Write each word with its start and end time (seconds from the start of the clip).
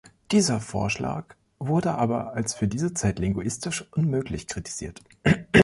Dieser 0.31 0.59
Vorschlag 0.59 1.35
wurde 1.59 1.93
aber 1.93 2.33
als 2.33 2.55
für 2.55 2.67
diese 2.67 2.95
Zeit 2.95 3.19
„linguistisch 3.19 3.83
unmöglich“ 3.91 4.47
kritisiert. 4.47 5.03